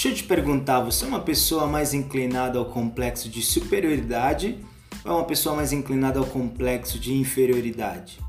[0.00, 4.56] Deixa eu te perguntar, você é uma pessoa mais inclinada ao complexo de superioridade
[5.04, 8.20] ou é uma pessoa mais inclinada ao complexo de inferioridade?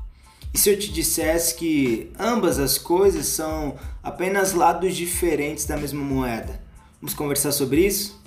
[0.52, 6.02] E se eu te dissesse que ambas as coisas são apenas lados diferentes da mesma
[6.02, 6.60] moeda?
[7.00, 8.20] Vamos conversar sobre isso?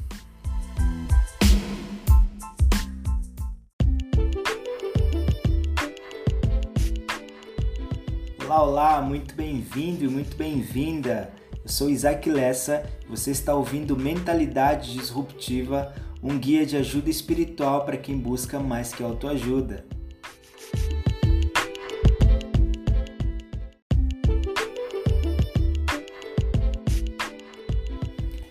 [8.46, 11.43] Olá, olá, muito bem-vindo e muito bem-vinda.
[11.64, 17.96] Eu sou Isaac Lessa você está ouvindo Mentalidade Disruptiva, um guia de ajuda espiritual para
[17.96, 19.86] quem busca mais que autoajuda.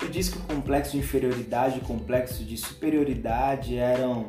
[0.00, 4.26] Eu disse que o complexo de inferioridade e o complexo de superioridade eram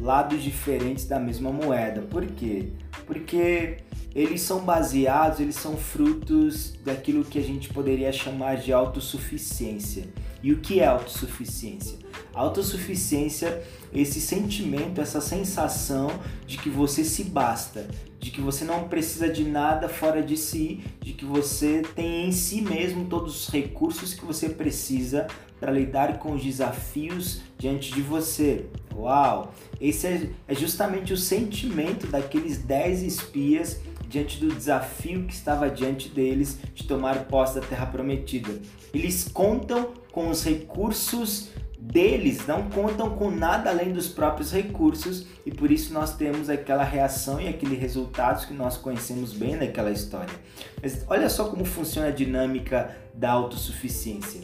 [0.00, 2.00] lados diferentes da mesma moeda.
[2.00, 2.72] Por quê?
[3.06, 3.78] Porque
[4.14, 10.04] eles são baseados, eles são frutos daquilo que a gente poderia chamar de autossuficiência.
[10.42, 11.98] E o que é autossuficiência?
[12.32, 16.10] Autossuficiência, esse sentimento, essa sensação
[16.46, 17.88] de que você se basta,
[18.20, 22.32] de que você não precisa de nada fora de si, de que você tem em
[22.32, 25.26] si mesmo todos os recursos que você precisa
[25.58, 28.66] para lidar com os desafios diante de você.
[28.94, 29.54] Uau!
[29.80, 36.08] Esse é, é justamente o sentimento daqueles 10 espias diante do desafio que estava diante
[36.08, 38.50] deles de tomar posse da terra prometida.
[38.96, 45.50] Eles contam com os recursos deles, não contam com nada além dos próprios recursos e
[45.50, 50.34] por isso nós temos aquela reação e aqueles resultados que nós conhecemos bem naquela história.
[50.82, 54.40] Mas olha só como funciona a dinâmica da autossuficiência.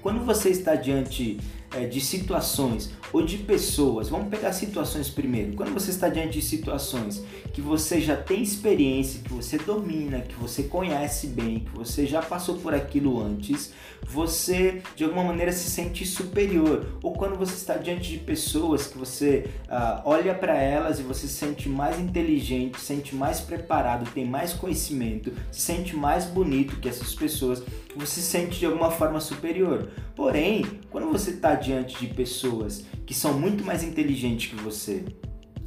[0.00, 1.40] Quando você está diante
[1.74, 5.52] é, de situações ou de pessoas, vamos pegar situações primeiro.
[5.52, 10.34] Quando você está diante de situações que você já tem experiência, que você domina, que
[10.34, 13.72] você conhece bem, que você já passou por aquilo antes,
[14.06, 16.86] você de alguma maneira se sente superior.
[17.02, 21.26] Ou quando você está diante de pessoas que você uh, olha para elas e você
[21.26, 26.76] se sente mais inteligente, se sente mais preparado, tem mais conhecimento, se sente mais bonito
[26.76, 27.62] que essas pessoas,
[27.94, 29.88] você se sente de alguma forma superior.
[30.16, 35.04] Porém, quando você está diante de pessoas que são muito mais inteligentes que você,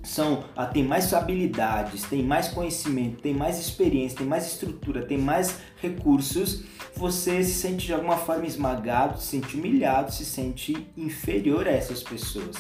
[0.06, 5.18] são ah, tem mais habilidades, tem mais conhecimento, tem mais experiência, tem mais estrutura, tem
[5.18, 6.64] mais recursos,
[6.96, 12.04] você se sente de alguma forma esmagado, se sente humilhado, se sente inferior a essas
[12.04, 12.56] pessoas.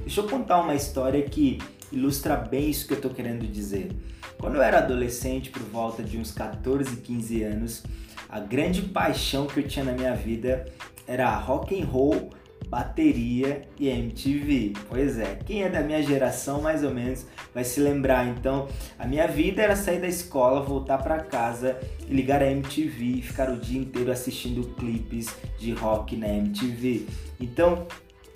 [0.00, 1.58] Deixa eu contar uma história que
[1.92, 3.90] ilustra bem isso que eu estou querendo dizer.
[4.38, 7.82] Quando eu era adolescente, por volta de uns 14, 15 anos,
[8.28, 10.66] a grande paixão que eu tinha na minha vida
[11.06, 12.30] era rock and roll
[12.68, 14.72] bateria e MTV.
[14.88, 18.26] Pois é, quem é da minha geração mais ou menos vai se lembrar.
[18.26, 18.68] Então,
[18.98, 21.78] a minha vida era sair da escola, voltar para casa
[22.08, 27.06] e ligar a MTV e ficar o dia inteiro assistindo clipes de rock na MTV.
[27.40, 27.86] Então,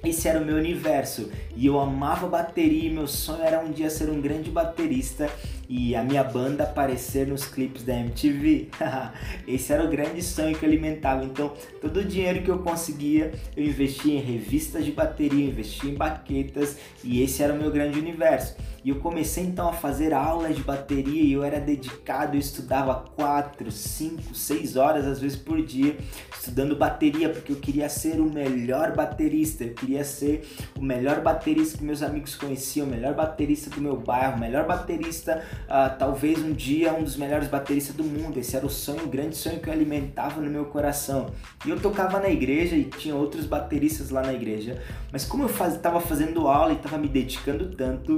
[0.02, 2.90] esse era o meu universo e eu amava bateria.
[2.90, 5.30] Meu sonho era um dia ser um grande baterista
[5.72, 8.70] e a minha banda aparecer nos clipes da MTV.
[9.46, 11.24] Esse era o grande sonho que eu alimentava.
[11.24, 15.94] Então, todo o dinheiro que eu conseguia, eu investia em revistas de bateria, investia em
[15.94, 18.56] baquetas e esse era o meu grande universo.
[18.82, 22.94] E eu comecei então a fazer aulas de bateria e eu era dedicado, eu estudava
[23.14, 25.98] 4, 5, 6 horas às vezes por dia
[26.34, 30.48] estudando bateria porque eu queria ser o melhor baterista, eu queria ser
[30.78, 34.66] o melhor baterista que meus amigos conheciam, o melhor baterista do meu bairro, o melhor
[34.66, 38.38] baterista, uh, talvez um dia um dos melhores bateristas do mundo.
[38.38, 41.30] Esse era o sonho, o grande sonho que eu alimentava no meu coração.
[41.64, 44.80] E eu tocava na igreja e tinha outros bateristas lá na igreja,
[45.12, 48.16] mas como eu estava faz, fazendo aula e estava me dedicando tanto,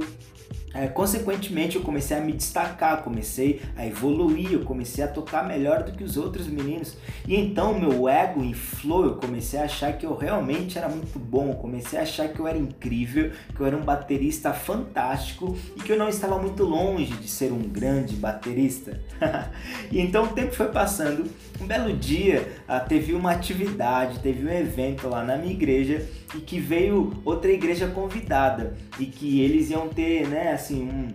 [0.73, 5.83] é, consequentemente, eu comecei a me destacar, comecei a evoluir, eu comecei a tocar melhor
[5.83, 6.97] do que os outros meninos.
[7.27, 11.53] E então meu ego inflou, eu comecei a achar que eu realmente era muito bom,
[11.53, 15.91] comecei a achar que eu era incrível, que eu era um baterista fantástico e que
[15.91, 18.99] eu não estava muito longe de ser um grande baterista.
[19.89, 21.29] e então o tempo foi passando.
[21.61, 26.05] Um belo dia ah, teve uma atividade, teve um evento lá na minha igreja
[26.35, 31.07] e que veio outra igreja convidada e que eles iam ter, né, assim, um,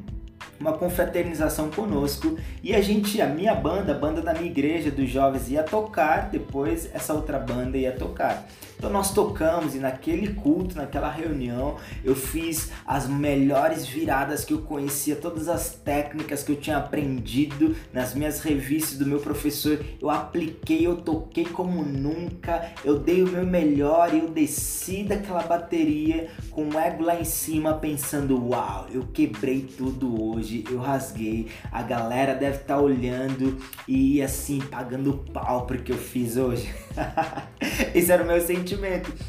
[0.59, 5.11] uma confraternização conosco e a gente, a minha banda, a banda da minha igreja dos
[5.11, 8.49] jovens ia tocar, depois essa outra banda ia tocar.
[8.79, 14.63] Então nós tocamos e naquele culto, naquela reunião, eu fiz as melhores viradas que eu
[14.63, 20.09] conhecia, todas as técnicas que eu tinha aprendido nas minhas revistas do meu professor, eu
[20.09, 26.31] apliquei, eu toquei como nunca, eu dei o meu melhor e eu desci daquela bateria
[26.53, 31.83] com o ego lá em cima pensando, uau, eu quebrei tudo hoje, eu rasguei, a
[31.83, 33.59] galera deve estar tá olhando
[33.89, 36.73] e assim pagando pau porque eu fiz hoje.
[37.93, 38.68] Esse era o meu sentimento.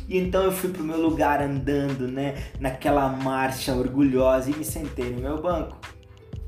[0.08, 2.36] E então eu fui pro meu lugar andando, né?
[2.60, 5.78] Naquela marcha orgulhosa e me sentei no meu banco.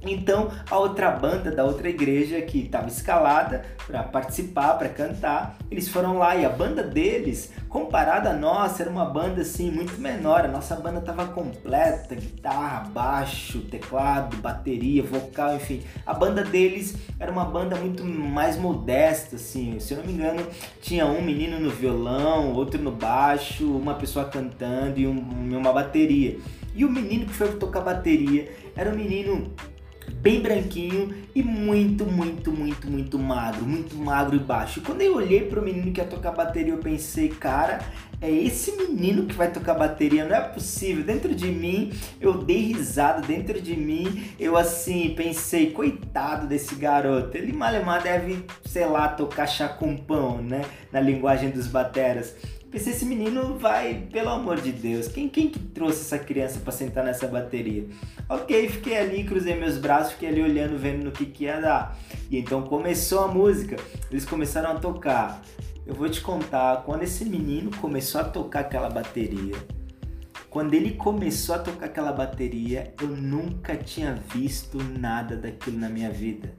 [0.03, 5.87] Então a outra banda da outra igreja que estava escalada para participar, para cantar, eles
[5.87, 10.45] foram lá e a banda deles, comparada a nossa, era uma banda assim muito menor.
[10.45, 15.83] A nossa banda estava completa, guitarra, baixo, teclado, bateria, vocal, enfim.
[16.05, 19.79] A banda deles era uma banda muito mais modesta, assim.
[19.79, 20.45] Se eu não me engano,
[20.81, 26.39] tinha um menino no violão, outro no baixo, uma pessoa cantando e um, uma bateria.
[26.73, 29.51] E o menino que foi tocar bateria era um menino
[30.13, 34.81] bem branquinho e muito, muito, muito, muito magro, muito magro e baixo.
[34.81, 37.79] Quando eu olhei pro menino que ia tocar bateria, eu pensei, cara,
[38.21, 41.03] é esse menino que vai tocar bateria, não é possível.
[41.03, 47.35] Dentro de mim, eu dei risada, dentro de mim, eu assim, pensei, coitado desse garoto.
[47.35, 50.61] Ele malemar deve, sei lá, tocar chá com pão, né?
[50.91, 52.35] Na linguagem dos bateras.
[52.71, 56.71] Pensei, esse menino vai, pelo amor de Deus, quem, quem que trouxe essa criança para
[56.71, 57.85] sentar nessa bateria?
[58.29, 61.99] Ok, fiquei ali, cruzei meus braços, fiquei ali olhando, vendo no que, que ia dar.
[62.29, 63.75] E então começou a música,
[64.09, 65.41] eles começaram a tocar.
[65.85, 69.57] Eu vou te contar, quando esse menino começou a tocar aquela bateria,
[70.49, 76.09] quando ele começou a tocar aquela bateria, eu nunca tinha visto nada daquilo na minha
[76.09, 76.53] vida.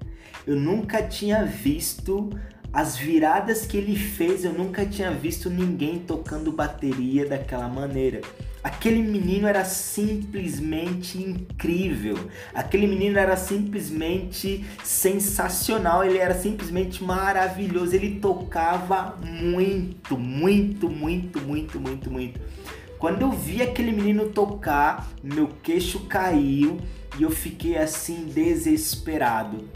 [0.47, 2.29] Eu nunca tinha visto
[2.73, 8.23] as viradas que ele fez, eu nunca tinha visto ninguém tocando bateria daquela maneira.
[8.65, 12.17] Aquele menino era simplesmente incrível.
[12.55, 16.05] Aquele menino era simplesmente sensacional.
[16.05, 17.95] Ele era simplesmente maravilhoso.
[17.95, 22.41] Ele tocava muito, muito, muito, muito, muito, muito.
[22.99, 26.79] Quando eu vi aquele menino tocar, meu queixo caiu
[27.19, 29.69] e eu fiquei assim desesperado.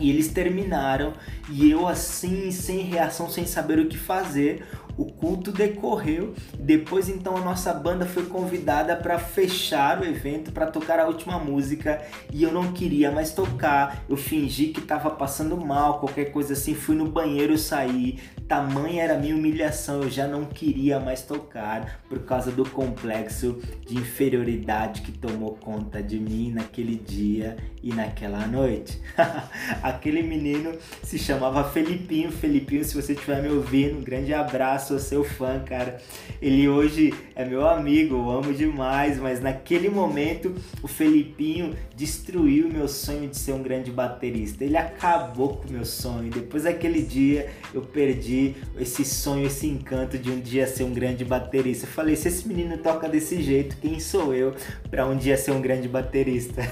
[0.00, 1.12] E eles terminaram
[1.48, 4.66] e eu assim, sem reação, sem saber o que fazer.
[4.96, 6.34] O culto decorreu.
[6.58, 11.38] Depois então a nossa banda foi convidada para fechar o evento, para tocar a última
[11.38, 12.00] música
[12.32, 14.04] e eu não queria mais tocar.
[14.08, 18.20] Eu fingi que estava passando mal, qualquer coisa assim, fui no banheiro sair.
[18.46, 23.58] Tamanha era a minha humilhação, eu já não queria mais tocar por causa do complexo
[23.86, 29.00] de inferioridade que tomou conta de mim naquele dia e naquela noite.
[29.82, 32.30] Aquele menino se chamava Felipinho.
[32.30, 35.98] Felipinho, se você estiver me ouvindo, um grande abraço sou seu fã, cara.
[36.40, 42.86] Ele hoje é meu amigo, eu amo demais, mas naquele momento o Felipinho destruiu meu
[42.86, 44.64] sonho de ser um grande baterista.
[44.64, 46.30] Ele acabou com o meu sonho.
[46.30, 51.24] Depois daquele dia eu perdi esse sonho, esse encanto de um dia ser um grande
[51.24, 51.86] baterista.
[51.86, 54.54] Eu falei, se esse menino toca desse jeito, quem sou eu
[54.90, 56.62] para um dia ser um grande baterista?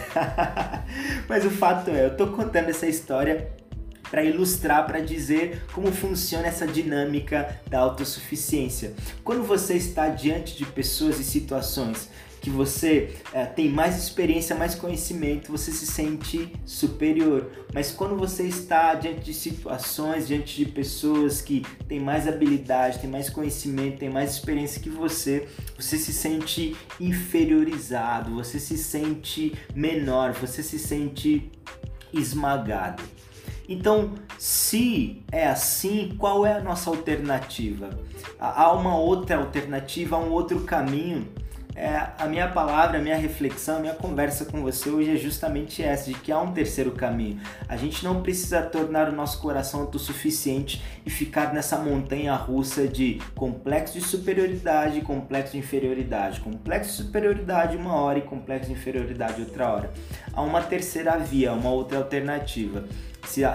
[1.28, 3.61] mas o fato é, eu tô contando essa história
[4.12, 8.92] para ilustrar, para dizer como funciona essa dinâmica da autossuficiência.
[9.24, 12.10] Quando você está diante de pessoas e situações
[12.42, 17.50] que você é, tem mais experiência, mais conhecimento, você se sente superior.
[17.72, 23.08] Mas quando você está diante de situações, diante de pessoas que têm mais habilidade, têm
[23.08, 25.48] mais conhecimento, têm mais experiência que você,
[25.78, 31.50] você se sente inferiorizado, você se sente menor, você se sente
[32.12, 33.02] esmagado.
[33.72, 37.88] Então, se é assim, qual é a nossa alternativa?
[38.38, 41.26] Há uma outra alternativa, há um outro caminho.
[41.74, 45.82] É, a minha palavra, a minha reflexão, a minha conversa com você hoje é justamente
[45.82, 47.40] essa, de que há um terceiro caminho.
[47.66, 53.22] A gente não precisa tornar o nosso coração autossuficiente e ficar nessa montanha russa de
[53.34, 56.42] complexo de superioridade complexo de inferioridade.
[56.42, 59.90] Complexo de superioridade uma hora e complexo de inferioridade outra hora.
[60.30, 62.84] Há uma terceira via, uma outra alternativa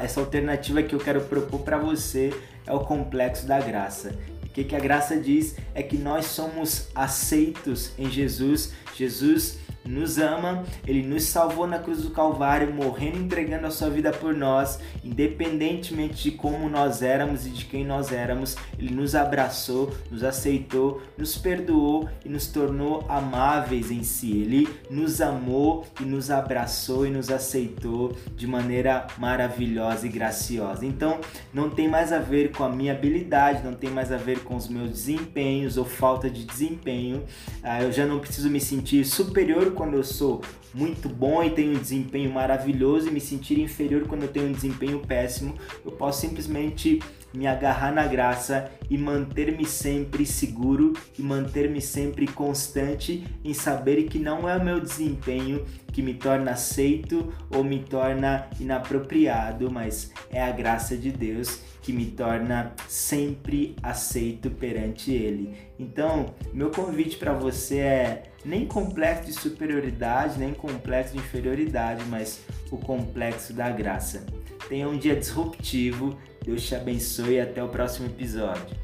[0.02, 2.34] essa alternativa que eu quero propor para você
[2.66, 4.14] é o complexo da graça.
[4.44, 8.74] O que, que a graça diz é que nós somos aceitos em Jesus.
[8.96, 14.12] Jesus nos ama, ele nos salvou na cruz do Calvário, morrendo entregando a sua vida
[14.12, 19.94] por nós, independentemente de como nós éramos e de quem nós éramos, ele nos abraçou,
[20.10, 24.32] nos aceitou, nos perdoou e nos tornou amáveis em si.
[24.41, 30.86] Ele nos amou e nos abraçou e nos aceitou de maneira maravilhosa e graciosa.
[30.86, 31.20] Então,
[31.53, 34.56] não tem mais a ver com a minha habilidade, não tem mais a ver com
[34.56, 37.24] os meus desempenhos ou falta de desempenho.
[37.63, 40.41] Ah, eu já não preciso me sentir superior quando eu sou
[40.74, 44.51] muito bom e tenho um desempenho maravilhoso e me sentir inferior quando eu tenho um
[44.51, 45.53] desempenho péssimo.
[45.86, 47.00] Eu posso simplesmente
[47.34, 54.17] me agarrar na graça e manter-me sempre seguro e manter-me sempre constante em saber que
[54.17, 55.63] não é o meu desempenho
[55.98, 61.92] que me torna aceito ou me torna inapropriado, mas é a graça de Deus que
[61.92, 65.56] me torna sempre aceito perante Ele.
[65.80, 72.42] Então, meu convite para você é nem complexo de superioridade, nem complexo de inferioridade, mas
[72.70, 74.24] o complexo da graça.
[74.70, 78.77] Tenha um dia disruptivo, Deus te abençoe e até o próximo episódio.